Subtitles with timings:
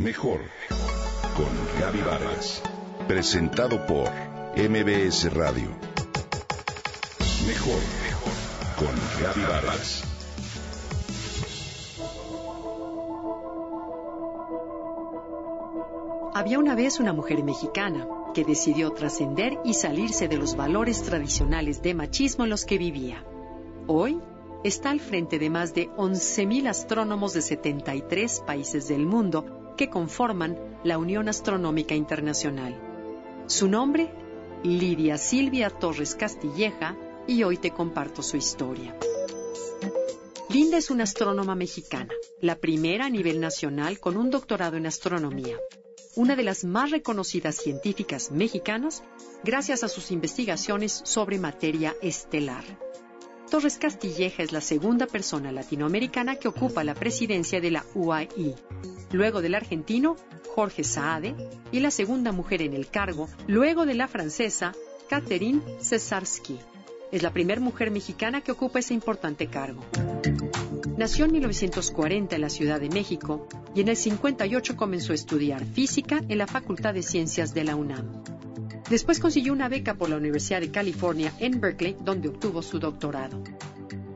[0.00, 0.40] Mejor
[1.36, 2.62] con Gaby Vargas.
[3.06, 4.08] Presentado por
[4.56, 5.68] MBS Radio.
[7.46, 7.82] Mejor
[8.78, 8.88] con
[9.22, 10.02] Gaby Vargas.
[16.32, 21.82] Había una vez una mujer mexicana que decidió trascender y salirse de los valores tradicionales
[21.82, 23.22] de machismo en los que vivía.
[23.86, 24.18] Hoy
[24.64, 30.58] está al frente de más de 11.000 astrónomos de 73 países del mundo que conforman
[30.84, 32.78] la Unión Astronómica Internacional.
[33.46, 34.12] Su nombre,
[34.62, 38.94] Lidia Silvia Torres Castilleja, y hoy te comparto su historia.
[40.50, 42.12] Linda es una astrónoma mexicana,
[42.42, 45.56] la primera a nivel nacional con un doctorado en astronomía,
[46.14, 49.02] una de las más reconocidas científicas mexicanas
[49.44, 52.64] gracias a sus investigaciones sobre materia estelar.
[53.50, 58.54] Torres Castilleja es la segunda persona latinoamericana que ocupa la presidencia de la UAI,
[59.10, 60.16] luego del argentino
[60.54, 61.34] Jorge Saade
[61.72, 64.72] y la segunda mujer en el cargo, luego de la francesa
[65.08, 66.60] Catherine Cesarsky.
[67.10, 69.82] Es la primera mujer mexicana que ocupa ese importante cargo.
[70.96, 75.64] Nació en 1940 en la Ciudad de México y en el 58 comenzó a estudiar
[75.64, 78.22] física en la Facultad de Ciencias de la UNAM.
[78.90, 83.40] Después consiguió una beca por la Universidad de California en Berkeley, donde obtuvo su doctorado.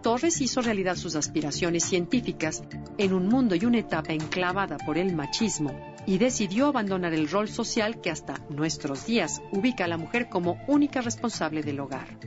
[0.03, 2.65] Torres hizo realidad sus aspiraciones científicas
[2.99, 5.71] en un mundo y una etapa enclavada por el machismo
[6.07, 10.61] y decidió abandonar el rol social que hasta nuestros días ubica a la mujer como
[10.67, 12.19] única responsable del hogar.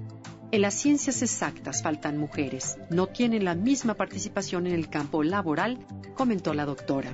[0.52, 5.86] En las ciencias exactas faltan mujeres, no tienen la misma participación en el campo laboral,
[6.16, 7.14] comentó la doctora.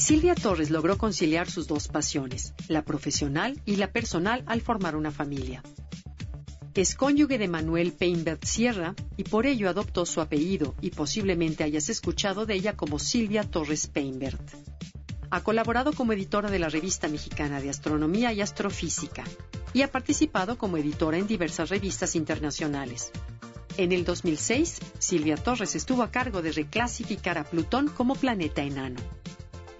[0.00, 5.10] Silvia Torres logró conciliar sus dos pasiones, la profesional y la personal, al formar una
[5.10, 5.62] familia.
[6.74, 11.90] Es cónyuge de Manuel Peinbert Sierra y por ello adoptó su apellido y posiblemente hayas
[11.90, 14.40] escuchado de ella como Silvia Torres Peinbert.
[15.30, 19.24] Ha colaborado como editora de la revista mexicana de Astronomía y Astrofísica
[19.74, 23.12] y ha participado como editora en diversas revistas internacionales.
[23.76, 29.19] En el 2006, Silvia Torres estuvo a cargo de reclasificar a Plutón como planeta enano.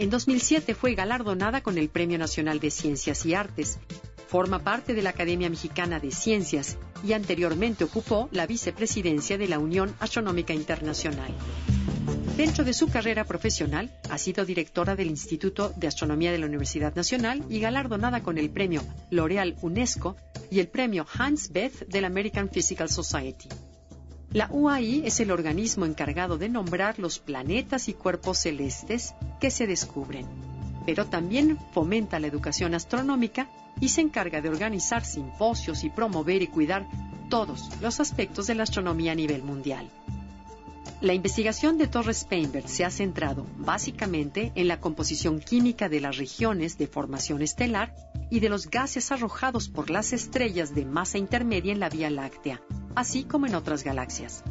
[0.01, 3.79] En 2007 fue galardonada con el Premio Nacional de Ciencias y Artes.
[4.29, 9.59] Forma parte de la Academia Mexicana de Ciencias y anteriormente ocupó la vicepresidencia de la
[9.59, 11.35] Unión Astronómica Internacional.
[12.39, 16.95] Dentro de su carrera profesional, ha sido directora del Instituto de Astronomía de la Universidad
[16.95, 20.17] Nacional y galardonada con el premio L'Oreal UNESCO
[20.51, 23.49] y el premio Hans Bethe de la American Physical Society.
[24.33, 29.67] La UAI es el organismo encargado de nombrar los planetas y cuerpos celestes que se
[29.67, 30.25] descubren,
[30.87, 33.49] pero también fomenta la educación astronómica
[33.81, 36.87] y se encarga de organizar simposios y promover y cuidar
[37.29, 39.91] todos los aspectos de la astronomía a nivel mundial.
[41.01, 46.19] La investigación de Torres Painberg se ha centrado básicamente en la composición química de las
[46.19, 47.97] regiones de formación estelar
[48.31, 52.61] y de los gases arrojados por las estrellas de masa intermedia en la Vía Láctea,
[52.95, 54.43] así como en otras galaxias.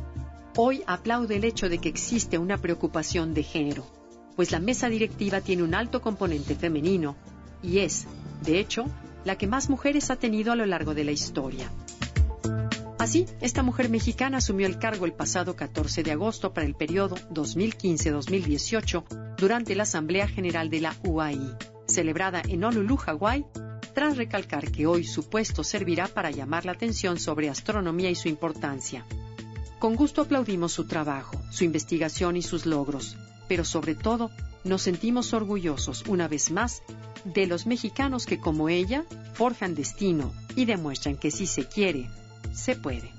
[0.56, 3.86] Hoy aplaude el hecho de que existe una preocupación de género,
[4.36, 7.16] pues la mesa directiva tiene un alto componente femenino
[7.62, 8.08] y es,
[8.44, 8.86] de hecho,
[9.26, 11.70] la que más mujeres ha tenido a lo largo de la historia.
[12.98, 17.16] Así, esta mujer mexicana asumió el cargo el pasado 14 de agosto para el periodo
[17.34, 21.40] 2015-2018 durante la Asamblea General de la UAI,
[21.88, 23.46] celebrada en Honolulu, Hawái,
[23.94, 28.28] tras recalcar que hoy su puesto servirá para llamar la atención sobre astronomía y su
[28.28, 29.06] importancia.
[29.80, 33.18] Con gusto aplaudimos su trabajo, su investigación y sus logros,
[33.48, 34.30] pero sobre todo
[34.64, 36.84] nos sentimos orgullosos una vez más
[37.24, 42.10] de los mexicanos que como ella forjan destino y demuestran que si se quiere,
[42.54, 43.19] se puede.